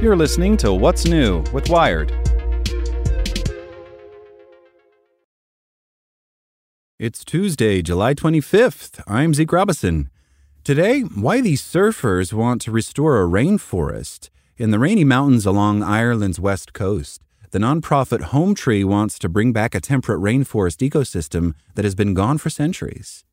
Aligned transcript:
You're 0.00 0.16
listening 0.16 0.56
to 0.58 0.72
What's 0.72 1.04
New 1.04 1.44
with 1.52 1.68
Wired. 1.68 2.10
It's 6.98 7.24
Tuesday, 7.24 7.82
July 7.82 8.14
25th. 8.14 9.02
I'm 9.06 9.34
Zeke 9.34 9.52
Robison. 9.52 10.10
Today, 10.64 11.00
why 11.00 11.40
these 11.40 11.62
surfers 11.62 12.32
want 12.32 12.60
to 12.62 12.70
restore 12.70 13.22
a 13.22 13.26
rainforest. 13.26 14.28
In 14.56 14.70
the 14.70 14.78
rainy 14.78 15.04
mountains 15.04 15.46
along 15.46 15.82
Ireland's 15.82 16.38
west 16.38 16.72
coast, 16.72 17.22
the 17.50 17.58
nonprofit 17.58 18.20
Hometree 18.24 18.84
wants 18.84 19.18
to 19.18 19.28
bring 19.28 19.52
back 19.52 19.74
a 19.74 19.80
temperate 19.80 20.20
rainforest 20.20 20.86
ecosystem 20.86 21.54
that 21.74 21.84
has 21.84 21.94
been 21.94 22.14
gone 22.14 22.38
for 22.38 22.50
centuries. 22.50 23.24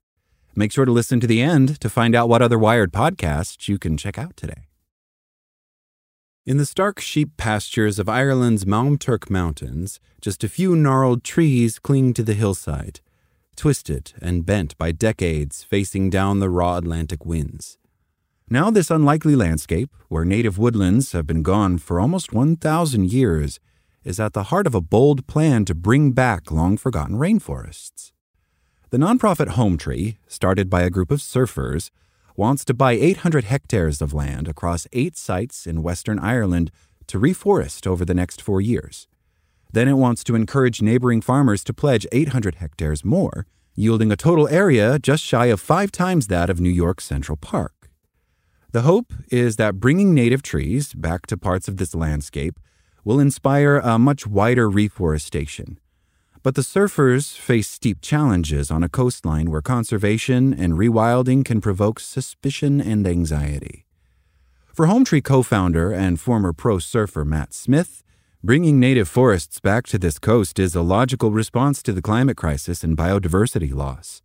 Make 0.58 0.72
sure 0.72 0.86
to 0.86 0.92
listen 0.92 1.20
to 1.20 1.28
the 1.28 1.40
end 1.40 1.80
to 1.82 1.88
find 1.88 2.16
out 2.16 2.30
what 2.30 2.42
other 2.42 2.58
Wired 2.58 2.92
podcasts 2.92 3.68
you 3.68 3.78
can 3.78 3.96
check 3.96 4.18
out 4.18 4.36
today. 4.36 4.66
In 6.48 6.58
the 6.58 6.66
stark 6.66 7.00
sheep 7.00 7.38
pastures 7.38 8.00
of 8.00 8.10
Ireland's 8.10 8.66
Maumturk 8.66 9.30
Mountains, 9.30 10.00
just 10.20 10.44
a 10.44 10.50
few 10.50 10.76
gnarled 10.76 11.24
trees 11.24 11.78
cling 11.78 12.12
to 12.16 12.24
the 12.24 12.34
hillside, 12.34 13.02
twisted 13.56 14.14
and 14.20 14.48
bent 14.48 14.76
by 14.80 14.92
decades 14.92 15.62
facing 15.62 16.10
down 16.10 16.40
the 16.40 16.50
raw 16.50 16.78
Atlantic 16.78 17.24
winds. 17.24 17.78
Now, 18.50 18.72
this 18.72 18.90
unlikely 18.90 19.36
landscape, 19.36 19.96
where 20.08 20.26
native 20.26 20.58
woodlands 20.58 21.12
have 21.12 21.28
been 21.28 21.44
gone 21.44 21.78
for 21.78 22.00
almost 22.00 22.34
1,000 22.34 23.12
years, 23.12 23.60
is 24.04 24.20
at 24.20 24.34
the 24.34 24.46
heart 24.46 24.66
of 24.66 24.74
a 24.74 24.82
bold 24.82 25.28
plan 25.28 25.66
to 25.66 25.76
bring 25.76 26.14
back 26.14 26.50
long 26.50 26.78
forgotten 26.78 27.18
rainforests. 27.18 28.12
The 28.90 28.98
nonprofit 28.98 29.50
Hometree, 29.50 30.16
started 30.30 30.70
by 30.70 30.84
a 30.84 30.90
group 30.90 31.12
of 31.12 31.20
surfers, 31.20 31.92
wants 32.38 32.64
to 32.64 32.74
buy 32.74 32.94
800 32.94 33.44
hectares 33.44 34.02
of 34.02 34.14
land 34.14 34.48
across 34.48 34.88
eight 34.94 35.18
sites 35.18 35.68
in 35.68 35.84
Western 35.84 36.20
Ireland 36.20 36.72
to 37.08 37.20
reforest 37.20 37.86
over 37.86 38.06
the 38.06 38.14
next 38.14 38.42
four 38.42 38.62
years. 38.62 39.06
Then 39.74 39.90
it 39.90 39.96
wants 39.96 40.24
to 40.24 40.36
encourage 40.36 40.82
neighboring 40.82 41.20
farmers 41.20 41.66
to 41.66 41.74
pledge 41.74 42.08
800 42.14 42.56
hectares 42.56 43.04
more, 43.04 43.46
yielding 43.76 44.10
a 44.10 44.16
total 44.16 44.48
area 44.48 45.00
just 45.00 45.22
shy 45.22 45.48
of 45.48 45.60
five 45.60 45.92
times 45.92 46.28
that 46.28 46.50
of 46.50 46.62
New 46.62 46.70
York 46.70 47.02
Central 47.02 47.36
Park. 47.36 47.90
The 48.72 48.84
hope 48.84 49.12
is 49.30 49.58
that 49.58 49.82
bringing 49.82 50.14
native 50.14 50.44
trees 50.44 50.94
back 50.94 51.28
to 51.28 51.36
parts 51.36 51.68
of 51.68 51.76
this 51.76 51.94
landscape 51.94 52.58
will 53.04 53.20
inspire 53.20 53.80
a 53.80 54.00
much 54.00 54.26
wider 54.26 54.70
reforestation 54.70 55.78
but 56.48 56.56
the 56.56 56.62
surfers 56.62 57.38
face 57.38 57.70
steep 57.70 58.00
challenges 58.00 58.72
on 58.72 58.82
a 58.82 58.88
coastline 58.88 59.52
where 59.52 59.62
conservation 59.62 60.54
and 60.54 60.76
rewilding 60.76 61.44
can 61.44 61.60
provoke 61.60 62.00
suspicion 62.00 62.80
and 62.80 63.06
anxiety. 63.06 63.86
For 64.74 64.88
Hometree 64.88 65.26
co 65.26 65.44
founder 65.44 65.92
and 65.92 66.22
former 66.22 66.54
pro 66.54 66.80
surfer 66.80 67.26
Matt 67.26 67.54
Smith, 67.54 68.02
bringing 68.42 68.80
native 68.80 69.10
forests 69.10 69.60
back 69.60 69.88
to 69.88 69.98
this 69.98 70.20
coast 70.20 70.58
is 70.58 70.74
a 70.74 70.82
logical 70.82 71.32
response 71.32 71.84
to 71.84 71.92
the 71.92 72.02
climate 72.02 72.38
crisis 72.38 72.82
and 72.82 72.96
biodiversity 72.96 73.74
loss. 73.74 74.22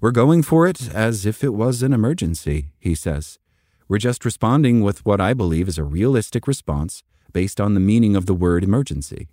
We're 0.00 0.12
going 0.12 0.44
for 0.44 0.64
it 0.68 0.94
as 0.94 1.26
if 1.26 1.42
it 1.42 1.54
was 1.54 1.82
an 1.82 1.92
emergency, 1.92 2.70
he 2.78 2.94
says. 2.94 3.40
We're 3.88 3.98
just 3.98 4.24
responding 4.24 4.80
with 4.80 5.04
what 5.04 5.20
I 5.20 5.34
believe 5.34 5.66
is 5.66 5.76
a 5.76 5.82
realistic 5.82 6.46
response 6.46 7.02
based 7.32 7.60
on 7.60 7.74
the 7.74 7.80
meaning 7.80 8.14
of 8.14 8.26
the 8.26 8.34
word 8.34 8.62
emergency. 8.62 9.26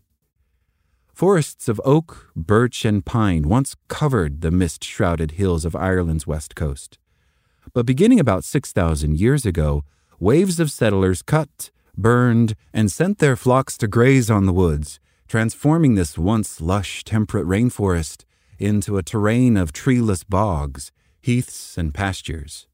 Forests 1.16 1.70
of 1.70 1.80
oak, 1.86 2.30
birch, 2.36 2.84
and 2.84 3.06
pine 3.06 3.48
once 3.48 3.78
covered 3.88 4.42
the 4.42 4.52
mist 4.52 4.84
shrouded 4.84 5.32
hills 5.32 5.64
of 5.64 5.74
Ireland's 5.74 6.28
west 6.28 6.56
coast. 6.56 6.98
But 7.74 7.86
beginning 7.86 8.20
about 8.20 8.44
6,000 8.44 9.18
years 9.18 9.46
ago, 9.46 9.86
waves 10.20 10.60
of 10.60 10.70
settlers 10.70 11.22
cut, 11.22 11.72
burned, 11.98 12.58
and 12.74 12.92
sent 12.92 13.20
their 13.20 13.38
flocks 13.38 13.78
to 13.78 13.88
graze 13.88 14.30
on 14.30 14.46
the 14.46 14.52
woods, 14.52 15.00
transforming 15.30 15.96
this 15.96 16.18
once 16.18 16.60
lush, 16.60 17.06
temperate 17.06 17.48
rainforest 17.48 18.26
into 18.60 18.98
a 18.98 19.04
terrain 19.04 19.56
of 19.56 19.72
treeless 19.72 20.26
bogs, 20.26 20.92
heaths, 21.22 21.78
and 21.78 21.94
pastures. 21.94 22.68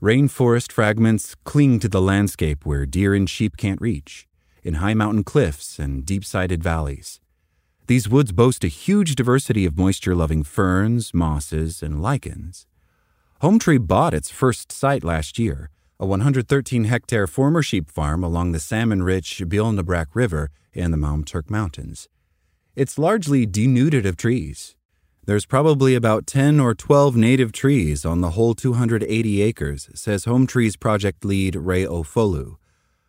Rainforest 0.00 0.70
fragments 0.70 1.34
cling 1.42 1.80
to 1.80 1.88
the 1.88 2.00
landscape 2.00 2.64
where 2.64 2.86
deer 2.86 3.16
and 3.16 3.28
sheep 3.28 3.56
can't 3.56 3.80
reach, 3.80 4.28
in 4.62 4.74
high 4.74 4.94
mountain 4.94 5.24
cliffs 5.24 5.80
and 5.80 6.06
deep 6.06 6.24
sided 6.24 6.62
valleys. 6.62 7.18
These 7.86 8.08
woods 8.08 8.32
boast 8.32 8.64
a 8.64 8.68
huge 8.68 9.14
diversity 9.14 9.66
of 9.66 9.76
moisture 9.76 10.14
loving 10.14 10.42
ferns, 10.42 11.12
mosses, 11.12 11.82
and 11.82 12.00
lichens. 12.00 12.66
Hometree 13.42 13.86
bought 13.86 14.14
its 14.14 14.30
first 14.30 14.72
site 14.72 15.04
last 15.04 15.38
year, 15.38 15.68
a 16.00 16.06
113 16.06 16.84
hectare 16.84 17.26
former 17.26 17.62
sheep 17.62 17.90
farm 17.90 18.24
along 18.24 18.52
the 18.52 18.58
salmon 18.58 19.02
rich 19.02 19.42
Bealnabrack 19.46 20.06
River 20.14 20.50
in 20.72 20.92
the 20.92 20.96
Maumturk 20.96 21.50
Mountains. 21.50 22.08
It's 22.74 22.98
largely 22.98 23.44
denuded 23.44 24.06
of 24.06 24.16
trees. 24.16 24.76
There's 25.26 25.44
probably 25.44 25.94
about 25.94 26.26
10 26.26 26.60
or 26.60 26.74
12 26.74 27.16
native 27.16 27.52
trees 27.52 28.06
on 28.06 28.22
the 28.22 28.30
whole 28.30 28.54
280 28.54 29.42
acres, 29.42 29.90
says 29.94 30.24
Hometree's 30.24 30.76
project 30.76 31.22
lead 31.22 31.54
Ray 31.54 31.84
Ofolu. 31.84 32.56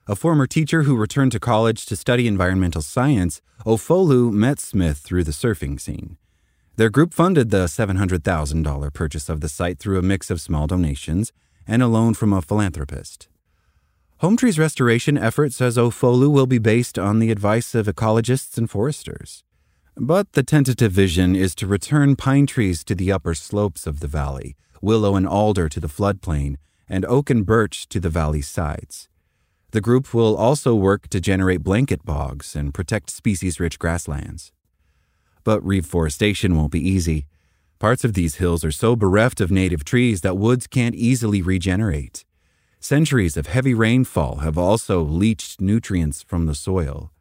A 0.07 0.15
former 0.15 0.45
teacher 0.45 0.83
who 0.83 0.95
returned 0.95 1.31
to 1.31 1.39
college 1.39 1.87
to 1.87 1.95
study 1.95 2.27
environmental 2.27 2.83
science, 2.83 3.41
Ofolu 3.65 4.31
met 4.31 4.59
Smith 4.59 4.99
through 4.99 5.23
the 5.23 5.31
surfing 5.31 5.81
scene. 5.81 6.17
Their 6.75 6.91
group 6.91 7.11
funded 7.11 7.49
the 7.49 7.65
$700,000 7.65 8.93
purchase 8.93 9.29
of 9.29 9.41
the 9.41 9.49
site 9.49 9.79
through 9.79 9.97
a 9.97 10.03
mix 10.03 10.29
of 10.29 10.39
small 10.39 10.67
donations 10.67 11.33
and 11.65 11.81
a 11.81 11.87
loan 11.87 12.13
from 12.13 12.33
a 12.33 12.43
philanthropist. 12.43 13.29
Hometree's 14.21 14.59
restoration 14.59 15.17
effort 15.17 15.53
says 15.53 15.75
Ofolu 15.75 16.31
will 16.31 16.45
be 16.45 16.59
based 16.59 16.99
on 16.99 17.17
the 17.17 17.31
advice 17.31 17.73
of 17.73 17.87
ecologists 17.87 18.59
and 18.59 18.69
foresters. 18.69 19.43
But 19.97 20.33
the 20.33 20.43
tentative 20.43 20.91
vision 20.91 21.35
is 21.35 21.55
to 21.55 21.65
return 21.65 22.15
pine 22.15 22.45
trees 22.45 22.83
to 22.83 22.93
the 22.93 23.11
upper 23.11 23.33
slopes 23.33 23.87
of 23.87 24.01
the 24.01 24.07
valley, 24.07 24.55
willow 24.83 25.15
and 25.15 25.27
alder 25.27 25.67
to 25.67 25.79
the 25.79 25.89
floodplain, 25.89 26.57
and 26.87 27.05
oak 27.05 27.31
and 27.31 27.43
birch 27.43 27.89
to 27.89 27.99
the 27.99 28.11
valley's 28.11 28.47
sides. 28.47 29.09
The 29.75 29.81
group 29.81 30.13
will 30.13 30.37
also 30.37 30.73
work 30.73 31.09
to 31.09 31.19
generate 31.19 31.61
blanket 31.61 32.05
bogs 32.05 32.55
and 32.55 32.73
protect 32.73 33.09
species 33.09 33.59
rich 33.59 33.77
grasslands. 33.77 34.53
But 35.43 35.59
reforestation 35.65 36.55
won't 36.55 36.71
be 36.71 36.79
easy. 36.79 37.25
Parts 37.77 38.05
of 38.05 38.13
these 38.13 38.35
hills 38.35 38.63
are 38.63 38.71
so 38.71 38.95
bereft 38.95 39.41
of 39.41 39.51
native 39.51 39.83
trees 39.83 40.21
that 40.21 40.37
woods 40.37 40.65
can't 40.65 40.95
easily 40.95 41.41
regenerate. 41.41 42.23
Centuries 42.79 43.35
of 43.35 43.47
heavy 43.47 43.73
rainfall 43.73 44.37
have 44.37 44.57
also 44.57 45.01
leached 45.03 45.59
nutrients 45.59 46.23
from 46.23 46.45
the 46.45 46.55
soil. 46.55 47.11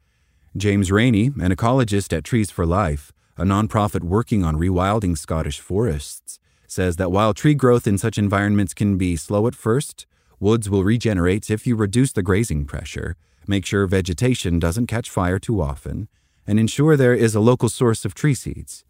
James 0.56 0.92
Rainey, 0.92 1.32
an 1.40 1.50
ecologist 1.50 2.16
at 2.16 2.22
Trees 2.22 2.52
for 2.52 2.64
Life, 2.64 3.10
a 3.36 3.42
nonprofit 3.42 4.04
working 4.04 4.44
on 4.44 4.58
rewilding 4.58 5.18
Scottish 5.18 5.58
forests, 5.58 6.38
says 6.68 6.94
that 6.98 7.10
while 7.10 7.34
tree 7.34 7.54
growth 7.54 7.88
in 7.88 7.98
such 7.98 8.16
environments 8.16 8.74
can 8.74 8.96
be 8.96 9.16
slow 9.16 9.48
at 9.48 9.56
first, 9.56 10.06
Woods 10.40 10.68
will 10.68 10.84
regenerate 10.84 11.50
if 11.50 11.66
you 11.66 11.76
reduce 11.76 12.12
the 12.12 12.22
grazing 12.22 12.64
pressure, 12.66 13.16
make 13.46 13.64
sure 13.64 13.86
vegetation 13.86 14.58
doesn't 14.58 14.86
catch 14.86 15.10
fire 15.10 15.38
too 15.38 15.60
often, 15.60 16.08
and 16.46 16.58
ensure 16.58 16.96
there 16.96 17.14
is 17.14 17.34
a 17.34 17.40
local 17.40 17.68
source 17.68 18.04
of 18.04 18.14
tree 18.14 18.34
seeds. 18.34 18.84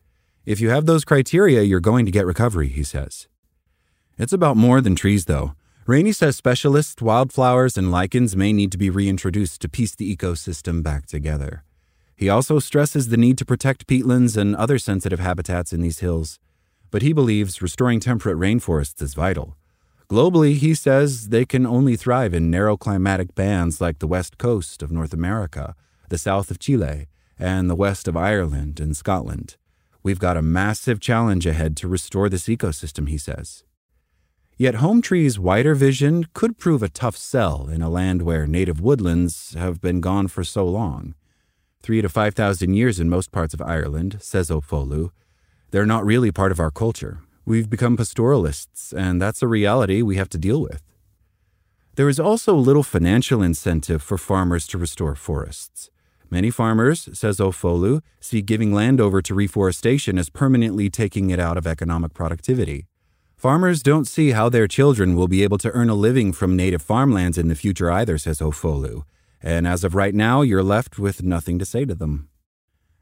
If 0.47 0.61
you 0.61 0.71
have 0.71 0.87
those 0.87 1.05
criteria, 1.05 1.63
you're 1.63 1.81
going 1.81 2.05
to 2.05 2.11
get 2.11 2.27
recovery, 2.27 2.69
he 2.69 2.85
says. 2.85 3.29
It's 4.19 4.33
about 4.33 4.57
more 4.57 4.81
than 4.81 4.95
trees, 4.95 5.25
though. 5.25 5.55
Rainey 5.87 6.13
says 6.13 6.37
specialists, 6.37 7.03
wildflowers, 7.03 7.77
and 7.77 7.91
lichens 7.91 8.35
may 8.35 8.53
need 8.53 8.73
to 8.73 8.79
be 8.79 8.91
reintroduced 8.91 9.61
to 9.61 9.69
piece 9.69 9.95
the 9.95 10.15
ecosystem 10.15 10.83
back 10.83 11.07
together. 11.07 11.65
He 12.17 12.29
also 12.29 12.59
stresses 12.59 13.09
the 13.09 13.17
need 13.17 13.37
to 13.39 13.45
protect 13.45 13.87
peatlands 13.87 14.37
and 14.37 14.55
other 14.55 14.79
sensitive 14.79 15.21
habitats 15.21 15.73
in 15.73 15.81
these 15.81 15.99
hills. 15.99 16.39
But 16.91 17.03
he 17.03 17.13
believes 17.13 17.61
restoring 17.61 18.01
temperate 18.01 18.39
rainforests 18.39 19.03
is 19.03 19.15
vital. 19.15 19.57
Globally, 20.09 20.57
he 20.57 20.75
says 20.75 21.29
they 21.29 21.45
can 21.45 21.65
only 21.67 21.97
thrive 21.97 22.35
in 22.35 22.51
narrow 22.51 22.77
climatic 22.77 23.35
bands 23.35 23.81
like 23.81 23.99
the 23.99 24.07
west 24.07 24.37
coast 24.39 24.83
of 24.83 24.93
North 24.93 25.13
America, 25.13 25.75
the 26.11 26.19
south 26.19 26.51
of 26.51 26.59
Chile, 26.59 27.07
and 27.39 27.69
the 27.69 27.75
west 27.75 28.07
of 28.07 28.17
Ireland 28.17 28.81
and 28.81 28.97
Scotland. 28.97 29.57
We've 30.03 30.19
got 30.19 30.37
a 30.37 30.43
massive 30.43 31.01
challenge 31.01 31.47
ahead 31.47 31.77
to 31.79 31.89
restore 31.89 32.29
this 32.29 32.45
ecosystem, 32.45 33.09
he 33.09 33.17
says. 33.17 33.65
Yet 34.57 34.77
Hometree's 34.77 35.39
wider 35.39 35.75
vision 35.75 36.27
could 36.35 36.59
prove 36.59 36.83
a 36.83 36.89
tough 36.89 37.17
sell 37.17 37.69
in 37.69 37.83
a 37.83 37.89
land 37.89 38.23
where 38.23 38.47
native 38.47 38.81
woodlands 38.81 39.55
have 39.55 39.81
been 39.81 40.01
gone 40.01 40.29
for 40.29 40.45
so 40.45 40.67
long. 40.67 41.15
Three 41.83 42.03
to 42.03 42.09
five 42.09 42.35
thousand 42.35 42.75
years 42.75 43.01
in 43.01 43.09
most 43.09 43.33
parts 43.33 43.53
of 43.53 43.63
Ireland, 43.63 44.19
says 44.21 44.51
Ofolu. 44.51 45.11
They're 45.71 45.87
not 45.87 46.05
really 46.05 46.31
part 46.31 46.53
of 46.53 46.61
our 46.61 46.71
culture, 46.71 47.21
We've 47.47 47.69
become 47.69 47.97
pastoralists, 47.97 48.93
and 48.93 49.21
that's 49.21 49.43
a 49.43 49.49
reality 49.49 50.01
we 50.01 50.17
have 50.17 50.31
to 50.31 50.39
deal 50.39 50.63
with. 50.63 50.83
There 51.97 52.09
is 52.09 52.19
also 52.19 52.55
little 52.55 52.83
financial 52.83 53.43
incentive 53.43 54.03
for 54.03 54.17
farmers 54.17 54.67
to 54.69 54.79
restore 54.79 55.15
forests. 55.15 55.91
Many 56.31 56.51
farmers, 56.51 57.09
says 57.13 57.39
Ofolu, 57.39 58.01
see 58.19 58.41
giving 58.41 58.73
land 58.73 59.01
over 59.01 59.21
to 59.23 59.35
reforestation 59.35 60.19
as 60.19 60.31
permanently 60.31 60.89
taking 60.89 61.31
it 61.31 61.39
out 61.39 61.59
of 61.59 61.67
economic 61.67 62.15
productivity. 62.15 62.87
Farmers 63.37 63.83
don't 63.83 64.07
see 64.07 64.31
how 64.31 64.49
their 64.49 64.67
children 64.67 65.15
will 65.15 65.29
be 65.29 65.43
able 65.43 65.59
to 65.59 65.71
earn 65.73 65.91
a 65.91 65.95
living 65.95 66.33
from 66.33 66.57
native 66.57 66.83
farmlands 66.83 67.37
in 67.37 67.49
the 67.49 67.55
future 67.55 67.91
either, 67.91 68.17
says 68.17 68.41
Ofolu. 68.41 69.03
And 69.43 69.69
as 69.69 69.85
of 69.85 69.95
right 69.95 70.15
now, 70.15 70.41
you're 70.41 70.63
left 70.63 70.99
with 70.99 71.23
nothing 71.23 71.59
to 71.59 71.67
say 71.67 71.85
to 71.85 71.95
them. 71.95 72.31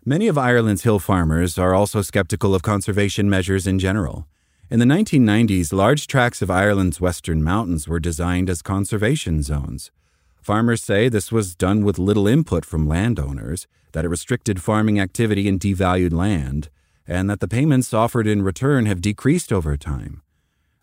Many 0.04 0.26
of 0.26 0.36
Ireland's 0.36 0.82
hill 0.82 0.98
farmers 0.98 1.56
are 1.58 1.76
also 1.76 2.02
skeptical 2.02 2.56
of 2.56 2.62
conservation 2.62 3.30
measures 3.30 3.68
in 3.68 3.78
general. 3.78 4.26
In 4.68 4.80
the 4.80 4.84
1990s, 4.84 5.72
large 5.72 6.08
tracts 6.08 6.42
of 6.42 6.50
Ireland's 6.50 7.00
western 7.00 7.40
mountains 7.40 7.86
were 7.86 8.00
designed 8.00 8.50
as 8.50 8.62
conservation 8.62 9.44
zones. 9.44 9.92
Farmers 10.40 10.82
say 10.82 11.08
this 11.08 11.30
was 11.30 11.54
done 11.54 11.84
with 11.84 12.00
little 12.00 12.26
input 12.26 12.64
from 12.64 12.88
landowners, 12.88 13.68
that 13.92 14.04
it 14.04 14.08
restricted 14.08 14.60
farming 14.60 14.98
activity 14.98 15.46
and 15.46 15.60
devalued 15.60 16.12
land, 16.12 16.68
and 17.06 17.30
that 17.30 17.38
the 17.38 17.46
payments 17.46 17.94
offered 17.94 18.26
in 18.26 18.42
return 18.42 18.86
have 18.86 19.02
decreased 19.02 19.52
over 19.52 19.76
time. 19.76 20.20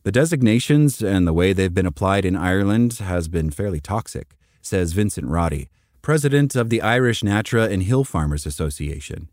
The 0.03 0.13
designations 0.13 1.01
and 1.01 1.27
the 1.27 1.33
way 1.33 1.51
they've 1.51 1.73
been 1.73 1.85
applied 1.85 2.23
in 2.23 2.37
Ireland 2.37 2.93
has 2.99 3.27
been 3.27 3.51
fairly 3.51 3.81
toxic, 3.81 4.37
says 4.61 4.93
Vincent 4.93 5.27
Roddy, 5.27 5.69
president 6.01 6.55
of 6.55 6.69
the 6.69 6.81
Irish 6.81 7.23
Natura 7.23 7.69
and 7.69 7.83
Hill 7.83 8.03
Farmers 8.03 8.45
Association. 8.45 9.29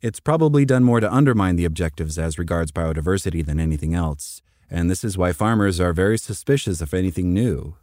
It's 0.00 0.20
probably 0.20 0.64
done 0.64 0.84
more 0.84 1.00
to 1.00 1.12
undermine 1.12 1.56
the 1.56 1.64
objectives 1.64 2.18
as 2.18 2.38
regards 2.38 2.72
biodiversity 2.72 3.44
than 3.44 3.58
anything 3.58 3.94
else, 3.94 4.42
and 4.70 4.90
this 4.90 5.04
is 5.04 5.18
why 5.18 5.32
farmers 5.32 5.80
are 5.80 5.92
very 5.92 6.18
suspicious 6.18 6.80
of 6.80 6.94
anything 6.94 7.32
new. 7.32 7.76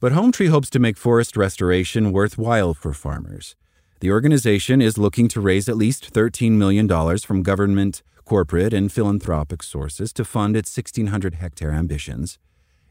But 0.00 0.12
Hometree 0.12 0.48
hopes 0.48 0.70
to 0.70 0.78
make 0.78 0.96
forest 0.96 1.36
restoration 1.36 2.12
worthwhile 2.12 2.74
for 2.74 2.92
farmers. 2.92 3.54
The 4.00 4.10
organization 4.10 4.80
is 4.80 4.96
looking 4.96 5.28
to 5.28 5.40
raise 5.40 5.68
at 5.68 5.76
least 5.76 6.12
$13 6.12 6.52
million 6.52 6.88
from 7.18 7.42
government, 7.42 8.02
corporate, 8.24 8.72
and 8.72 8.90
philanthropic 8.90 9.62
sources 9.62 10.12
to 10.14 10.24
fund 10.24 10.56
its 10.56 10.74
1,600 10.74 11.34
hectare 11.34 11.72
ambitions. 11.72 12.38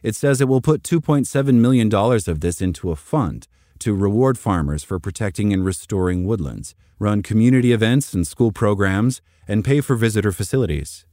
It 0.04 0.16
says 0.16 0.40
it 0.40 0.48
will 0.48 0.62
put 0.62 0.84
$2.7 0.84 1.54
million 1.56 1.94
of 1.94 2.40
this 2.42 2.62
into 2.62 2.92
a 2.92 2.96
fund 2.96 3.48
to 3.80 3.96
reward 3.96 4.38
farmers 4.38 4.84
for 4.84 5.00
protecting 5.00 5.54
and 5.54 5.66
restoring 5.66 6.26
woodlands, 6.26 6.76
run 7.00 7.24
community 7.24 7.72
events 7.72 8.14
and 8.14 8.28
school 8.28 8.52
programs, 8.52 9.22
and 9.48 9.66
pay 9.66 9.82
for 9.82 9.96
visitor 9.96 10.32
facilities. 10.32 11.06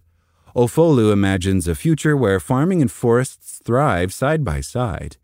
Ofolu 0.54 1.12
imagines 1.12 1.68
a 1.68 1.74
future 1.74 2.16
where 2.16 2.40
farming 2.40 2.80
and 2.80 2.90
forests 2.90 3.60
thrive 3.62 4.12
side 4.12 4.44
by 4.44 4.60
side. 4.60 5.16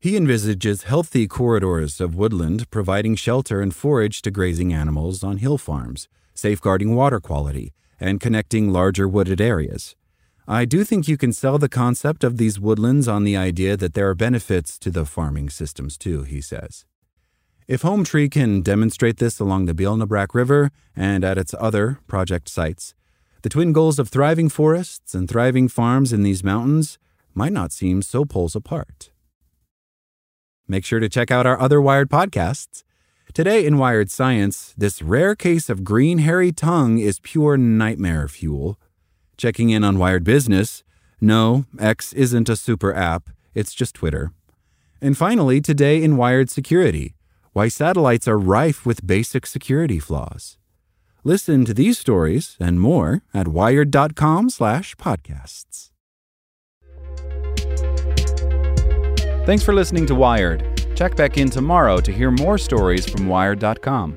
He 0.00 0.16
envisages 0.16 0.84
healthy 0.84 1.28
corridors 1.28 2.00
of 2.00 2.14
woodland 2.14 2.70
providing 2.70 3.14
shelter 3.14 3.60
and 3.60 3.74
forage 3.74 4.22
to 4.22 4.30
grazing 4.30 4.72
animals 4.72 5.22
on 5.22 5.36
hill 5.36 5.58
farms, 5.58 6.08
safeguarding 6.34 6.96
water 6.96 7.20
quality, 7.20 7.72
and 8.00 8.20
connecting 8.20 8.72
larger 8.72 9.06
wooded 9.06 9.40
areas. 9.40 9.94
I 10.48 10.64
do 10.64 10.82
think 10.82 11.06
you 11.06 11.16
can 11.16 11.32
sell 11.32 11.58
the 11.58 11.68
concept 11.68 12.24
of 12.24 12.36
these 12.36 12.58
woodlands 12.58 13.06
on 13.06 13.22
the 13.22 13.36
idea 13.36 13.76
that 13.76 13.94
there 13.94 14.08
are 14.08 14.16
benefits 14.16 14.78
to 14.80 14.90
the 14.90 15.04
farming 15.04 15.50
systems 15.50 15.96
too, 15.96 16.24
he 16.24 16.40
says. 16.40 16.84
If 17.70 17.82
Hometree 17.82 18.32
can 18.32 18.62
demonstrate 18.62 19.18
this 19.18 19.38
along 19.38 19.66
the 19.66 19.74
na 19.74 20.26
River 20.32 20.72
and 20.96 21.24
at 21.24 21.38
its 21.38 21.54
other 21.56 22.00
project 22.08 22.48
sites, 22.48 22.96
the 23.42 23.48
twin 23.48 23.72
goals 23.72 24.00
of 24.00 24.08
thriving 24.08 24.48
forests 24.48 25.14
and 25.14 25.28
thriving 25.28 25.68
farms 25.68 26.12
in 26.12 26.24
these 26.24 26.42
mountains 26.42 26.98
might 27.32 27.52
not 27.52 27.70
seem 27.70 28.02
so 28.02 28.24
poles 28.24 28.56
apart. 28.56 29.12
Make 30.66 30.84
sure 30.84 30.98
to 30.98 31.08
check 31.08 31.30
out 31.30 31.46
our 31.46 31.60
other 31.60 31.80
Wired 31.80 32.10
podcasts. 32.10 32.82
Today 33.32 33.64
in 33.64 33.78
Wired 33.78 34.10
Science, 34.10 34.74
this 34.76 35.00
rare 35.00 35.36
case 35.36 35.70
of 35.70 35.84
green 35.84 36.18
hairy 36.18 36.50
tongue 36.50 36.98
is 36.98 37.20
pure 37.20 37.56
nightmare 37.56 38.26
fuel. 38.26 38.80
Checking 39.36 39.70
in 39.70 39.84
on 39.84 39.96
Wired 39.96 40.24
Business, 40.24 40.82
no, 41.20 41.66
X 41.78 42.12
isn't 42.14 42.48
a 42.48 42.56
super 42.56 42.92
app, 42.92 43.30
it's 43.54 43.74
just 43.74 43.94
Twitter. 43.94 44.32
And 45.00 45.16
finally, 45.16 45.60
today 45.60 46.02
in 46.02 46.16
Wired 46.16 46.50
Security, 46.50 47.14
why 47.60 47.68
satellites 47.68 48.26
are 48.26 48.38
rife 48.38 48.86
with 48.86 49.06
basic 49.06 49.44
security 49.44 49.98
flaws. 49.98 50.56
Listen 51.24 51.66
to 51.66 51.74
these 51.74 51.98
stories 51.98 52.56
and 52.58 52.80
more 52.80 53.20
at 53.34 53.48
wired.com/podcasts. 53.48 55.90
Thanks 59.44 59.62
for 59.62 59.74
listening 59.74 60.06
to 60.06 60.14
Wired. 60.14 60.64
Check 60.96 61.16
back 61.16 61.36
in 61.36 61.50
tomorrow 61.50 62.00
to 62.00 62.12
hear 62.12 62.30
more 62.30 62.56
stories 62.56 63.06
from 63.10 63.26
wired.com. 63.26 64.16